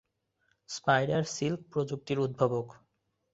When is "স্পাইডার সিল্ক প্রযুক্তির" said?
0.69-2.17